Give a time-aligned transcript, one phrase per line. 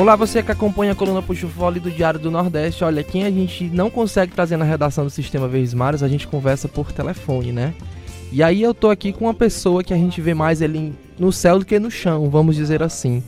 [0.00, 2.82] Olá, você que acompanha a coluna Puxo Fole do Diário do Nordeste.
[2.82, 6.26] Olha, quem a gente não consegue trazer na redação do Sistema Verdes Mares, a gente
[6.26, 7.74] conversa por telefone, né?
[8.32, 11.30] E aí eu tô aqui com uma pessoa que a gente vê mais ele no
[11.30, 13.22] céu do que no chão, vamos dizer assim.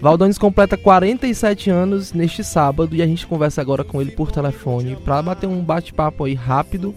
[0.00, 4.96] Valdones completa 47 anos neste sábado e a gente conversa agora com ele por telefone
[4.96, 6.92] para bater um bate-papo aí rápido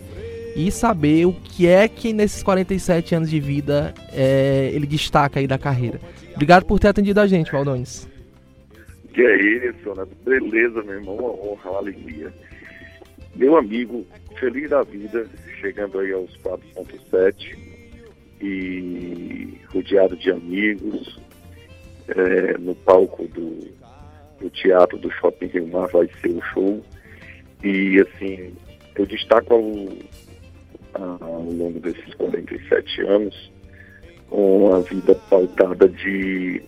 [0.56, 5.46] e saber o que é que nesses 47 anos de vida é, ele destaca aí
[5.46, 6.02] da carreira.
[6.34, 8.12] Obrigado por ter atendido a gente, Valdones.
[9.14, 10.06] Que é isso, né?
[10.26, 12.34] Beleza, meu irmão, uma honra, uma alegria.
[13.36, 14.06] Meu amigo,
[14.40, 15.28] feliz da vida,
[15.62, 17.58] chegando aí aos 4.7
[18.42, 21.20] e rodeado de amigos,
[22.08, 23.60] é, no palco do,
[24.42, 26.84] do teatro do Shopping Rio Mar vai ser o show.
[27.64, 28.54] E assim,
[28.96, 33.54] eu destaco ao, ao longo desses 47 anos
[34.30, 36.62] uma vida pautada de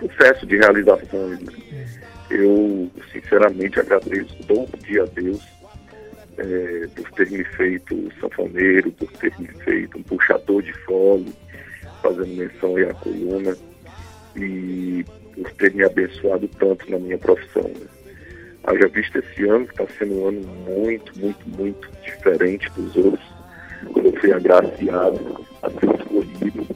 [0.00, 1.40] sucesso de realizações.
[2.30, 5.42] Eu, sinceramente, agradeço todo dia a Deus
[6.38, 11.32] é, por ter me feito sanfoneiro, por ter me feito um puxador de fole,
[12.02, 13.56] fazendo menção aí à coluna,
[14.36, 17.64] e por ter me abençoado tanto na minha profissão.
[17.64, 17.86] Né?
[18.64, 23.24] Haja visto esse ano, que está sendo um ano muito, muito, muito diferente dos outros,
[23.92, 26.69] quando eu fui agraciado a ser escolhido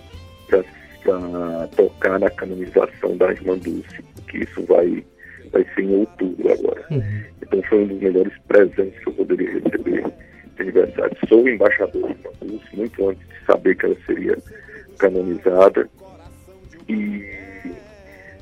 [1.77, 5.05] tocar na canonização da Irmã Dulce, que isso vai,
[5.53, 6.85] vai ser em outubro agora.
[6.91, 7.23] Uhum.
[7.43, 10.05] Então foi um dos melhores presentes que eu poderia receber
[10.57, 11.17] de aniversário.
[11.29, 14.39] Sou embaixador da Irmã Dulce, muito antes de saber que ela seria
[14.99, 15.89] canonizada.
[16.89, 17.25] E,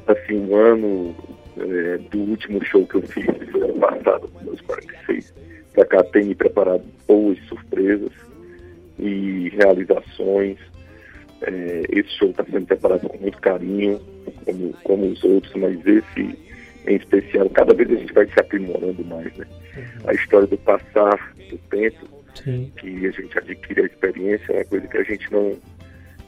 [0.07, 1.15] assim, um ano
[1.59, 5.35] é, do último show que eu fiz, ano passado, meus 46,
[5.73, 8.13] para cá tem me preparado boas surpresas
[8.99, 10.59] e realizações
[11.47, 14.01] é, esse show está sendo preparado com muito carinho,
[14.45, 16.37] como, como os outros, mas esse
[16.87, 19.47] em especial, cada vez a gente vai se aprimorando mais, né?
[19.77, 20.11] Uhum.
[20.11, 22.73] A história do passar do tempo, Sim.
[22.77, 25.57] que a gente adquire a experiência, é uma coisa que a gente não,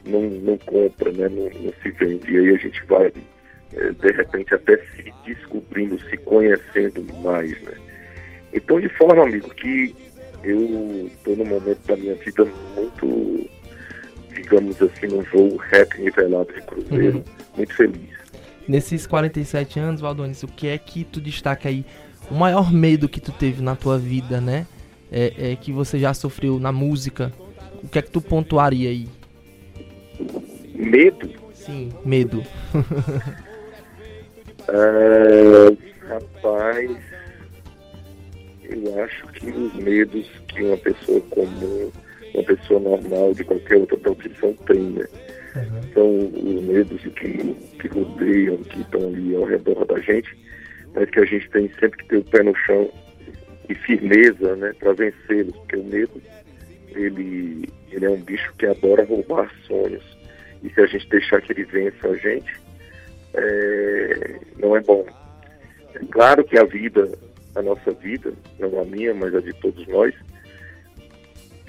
[0.07, 1.29] não, não compra, né?
[1.29, 2.33] Não, não se vende.
[2.33, 3.13] E aí a gente vai,
[3.73, 7.75] é, de repente, até se descobrindo, se conhecendo mais, né?
[8.53, 9.95] Então, de forma, amigo, que
[10.45, 12.47] eu estou num momento da minha vida
[12.77, 13.51] muito
[14.55, 17.25] digamos assim, num voo reto nivelado de cruzeiro, uhum.
[17.57, 18.15] muito feliz.
[18.69, 21.85] Nesses 47 anos, Valdonis, o que é que tu destaca aí?
[22.31, 24.67] O maior medo que tu teve na tua vida, né?
[25.13, 27.31] É, é que você já sofreu na música.
[27.83, 29.09] O que é que tu pontuaria aí?
[30.75, 31.31] Medo?
[31.53, 32.43] Sim, medo.
[34.69, 35.77] é,
[36.09, 36.97] rapaz,
[38.63, 41.93] eu acho que os medos que uma pessoa comum
[42.35, 45.05] uma pessoa normal de qualquer outra profissão tem, né?
[45.57, 45.81] Uhum.
[45.85, 50.37] Então, os medos que, que rodeiam, que estão ali ao redor da gente,
[50.95, 52.91] mas que a gente tem sempre que ter o pé no chão
[53.69, 56.23] e firmeza, né, para vencê-los, porque o medo,
[56.91, 60.05] ele, ele é um bicho que adora roubar sonhos.
[60.63, 62.61] E se a gente deixar que ele vença a gente,
[63.35, 65.07] é, não é bom.
[65.95, 67.11] É claro que a vida,
[67.55, 70.15] a nossa vida, não a minha, mas a de todos nós,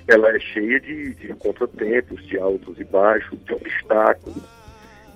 [0.08, 4.44] ela é cheia de, de contratempos, de altos e baixos, de obstáculos.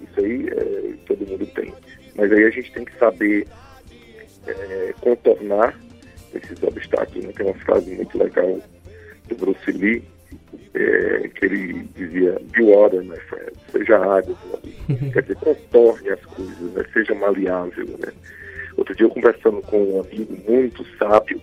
[0.01, 1.73] Isso aí é, todo mundo tem.
[2.15, 3.47] Mas aí a gente tem que saber
[4.47, 5.79] é, contornar
[6.33, 7.25] esses obstáculos.
[7.25, 7.33] Né?
[7.35, 8.59] Tem uma frase muito legal
[9.27, 10.03] do Bruce Lee,
[10.73, 14.35] é, que ele dizia, be water, my friend, seja água,
[15.13, 16.83] quer dizer, contorne as coisas, né?
[16.93, 17.85] seja maleável.
[17.99, 18.11] Né?
[18.75, 21.39] Outro dia eu conversando com um amigo muito sábio,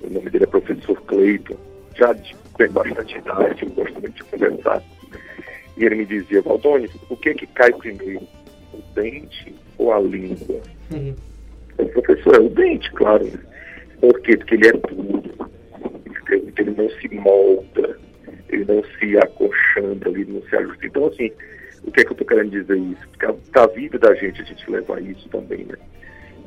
[0.00, 1.56] o nome dele é professor Cleiton,
[1.96, 2.14] já
[2.56, 4.82] tem bastante idade, eu gosto muito de conversar.
[5.76, 8.26] E ele me dizia, Valdone, o que é que cai primeiro?
[8.72, 10.60] O dente ou a língua?
[10.88, 11.16] Uhum.
[11.78, 13.28] O professor, é o dente, claro.
[14.00, 14.36] Por quê?
[14.36, 15.50] Porque ele é duro.
[16.30, 17.98] Ele não se molda,
[18.48, 20.86] ele não se acolchanda, ele não se ajusta.
[20.86, 21.32] Então, assim,
[21.82, 23.08] o que é que eu estou querendo dizer isso?
[23.08, 25.76] Porque a, a vida da gente a gente leva isso também, né?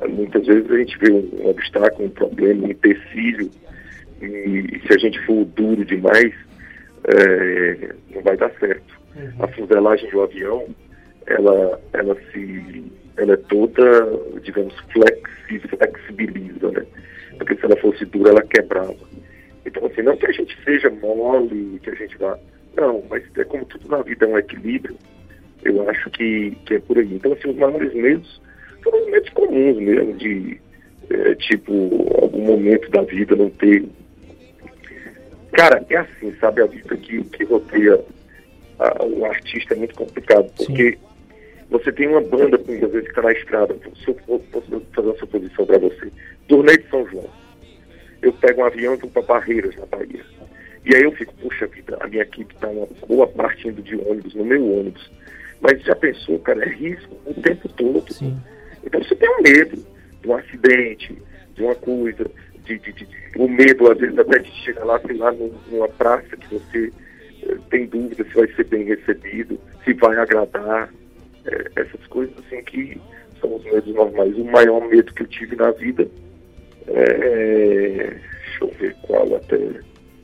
[0.08, 3.50] Muitas vezes a gente vê um, um obstáculo, um problema, um empecilho,
[4.20, 6.34] e se a gente for duro demais,
[7.04, 9.00] é, não vai dar certo.
[9.16, 9.44] Uhum.
[9.44, 10.66] A fuselagem do avião,
[11.26, 12.84] ela, ela se
[13.16, 13.82] ela é toda,
[14.42, 16.86] digamos, flexi, flexibiliza, né?
[17.36, 18.96] Porque se ela fosse dura, ela quebrava.
[19.64, 22.38] Então, assim, não que a gente seja mole, que a gente vá.
[22.76, 24.96] Não, mas é como tudo na vida é um equilíbrio.
[25.64, 27.14] Eu acho que, que é por aí.
[27.14, 28.40] Então, assim, os maiores medos
[28.82, 30.60] foram os medos comuns mesmo, de,
[31.10, 31.72] é, tipo,
[32.22, 33.84] algum momento da vida não ter
[35.52, 38.00] Cara, é assim, sabe, a vida que, que rodeia
[38.78, 41.10] a, o artista é muito complicado, porque Sim.
[41.70, 43.76] Você tem uma banda, muitas vezes, que está na estrada.
[44.02, 44.44] Se eu posso
[44.92, 46.10] fazer uma suposição para você.
[46.48, 47.30] Turnê de São João.
[48.20, 50.24] Eu pego um avião e vou para Barreiras, na Bahia.
[50.84, 53.94] E aí eu fico, puxa vida, a minha equipe está uma boa parte indo de
[53.96, 55.10] ônibus, no meu ônibus.
[55.60, 58.12] Mas já pensou, cara, é risco o tempo todo.
[58.12, 58.36] Sim.
[58.84, 59.86] Então você tem um medo
[60.22, 61.16] de um acidente,
[61.54, 62.28] de uma coisa,
[62.78, 66.36] de, de, de, o medo, às vezes, até de chegar lá, sei lá, numa praça
[66.36, 66.92] que você
[67.42, 70.92] eh, tem dúvida se vai ser bem recebido, se vai agradar.
[71.46, 73.00] É, essas coisas assim que
[73.40, 74.36] são os medos normais.
[74.36, 76.06] O maior medo que eu tive na vida
[76.86, 78.16] é.
[78.60, 79.56] Deixa eu ver qual até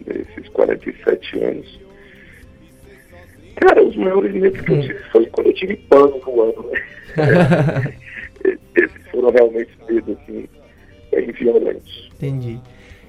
[0.06, 1.80] esses 47 anos.
[3.56, 7.94] Cara, os maiores medos que eu tive foi quando eu tive pano voando, né?
[8.74, 10.48] Esses foram realmente medos assim,
[11.38, 12.10] violentos.
[12.14, 12.60] Entendi.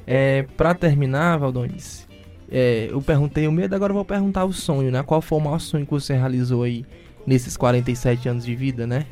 [0.06, 2.08] É, para terminar, Valdones,
[2.50, 5.04] é, eu perguntei o medo, agora eu vou perguntar o sonho, né?
[5.04, 6.86] Qual foi o maior sonho que você realizou aí
[7.26, 9.06] nesses 47 anos de vida, né?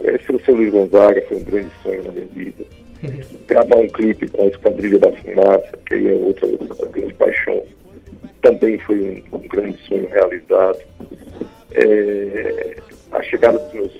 [0.00, 2.64] Esse é o seu Luiz Gonzaga, foi um grande sonho na minha vida.
[3.46, 7.62] Gravar um clipe com a Esquadrilha da Fumaça, que é outra, outra grande paixão,
[8.40, 10.78] também foi um, um grande sonho realizado.
[11.72, 12.76] É,
[13.12, 13.92] a chegada dos meus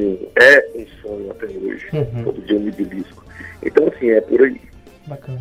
[0.00, 1.86] sonho, é um sonho até hoje.
[1.92, 2.24] Uhum.
[2.24, 3.24] Todo dia eu me belisco.
[3.62, 4.60] Então, assim, é por aí.
[5.06, 5.40] Bacana.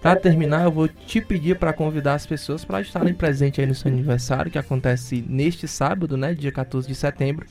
[0.00, 3.74] Para terminar, eu vou te pedir para convidar as pessoas para estarem presentes aí no
[3.74, 7.44] seu aniversário, que acontece neste sábado, né, dia 14 de setembro,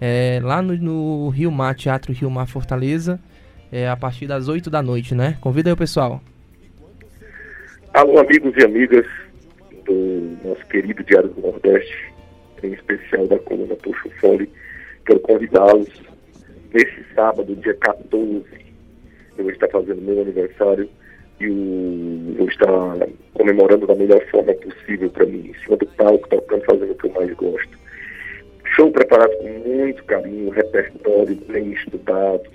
[0.00, 3.20] é, lá no, no Rio Mar, Teatro Rio Mar Fortaleza,
[3.70, 5.36] é, a partir das 8 da noite, né?
[5.40, 6.20] Convida aí o pessoal.
[7.94, 9.06] Alô, amigos e amigas
[9.84, 12.12] do nosso querido Diário do Nordeste,
[12.64, 14.50] em especial da coluna Puxo Fole,
[15.10, 15.88] quero convidá-los
[16.72, 18.44] nesse sábado, dia 14,
[19.36, 20.88] eu vou estar fazendo meu aniversário
[21.40, 26.28] e o, vou estar comemorando da melhor forma possível para mim, em cima do palco,
[26.28, 27.78] tocando, fazendo o que eu mais gosto.
[28.76, 32.48] Show preparado com muito carinho, repertório bem estudado,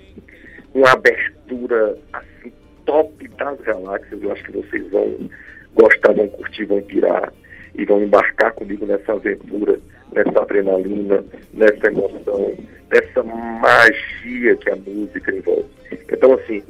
[0.72, 2.50] uma abertura assim
[2.86, 4.22] top das galáxias.
[4.22, 5.28] Eu acho que vocês vão
[5.74, 7.30] gostar, vão curtir, vão pirar
[7.74, 9.78] e vão embarcar comigo nessa aventura,
[10.12, 12.54] nessa adrenalina, nessa emoção,
[12.92, 15.66] nessa magia que a música envolve.
[16.10, 16.62] Então, assim,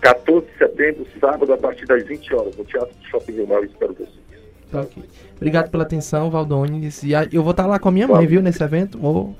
[0.00, 3.62] 14 de setembro, sábado, a partir das 20 horas, no Teatro do Shopping Rio Mar,
[3.62, 4.22] espero vocês.
[4.70, 5.02] Tá ok.
[5.36, 7.02] Obrigado pela atenção, Valdones.
[7.02, 8.98] E eu vou estar lá com a minha mãe, viu, nesse evento.
[9.04, 9.34] Ô,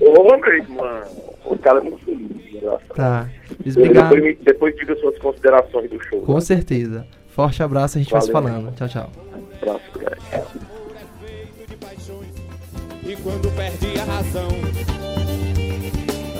[0.00, 0.36] oh.
[0.36, 1.02] meu irmão.
[1.44, 2.32] O cara é muito feliz.
[2.94, 3.28] Tá.
[3.66, 4.14] Obrigado.
[4.14, 6.20] Depois, depois diga suas considerações do show.
[6.22, 6.40] Com né?
[6.40, 7.06] certeza.
[7.28, 8.74] Forte abraço, a gente Valeu, vai se falando.
[8.74, 9.10] Tchau, tchau.
[9.62, 9.91] Abraço,
[13.12, 14.48] E quando perde a razão,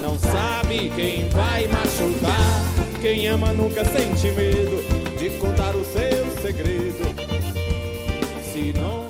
[0.00, 2.98] não sabe quem vai machucar.
[2.98, 4.82] Quem ama nunca sente medo
[5.18, 7.14] de contar o seu segredo.
[8.50, 9.01] Se não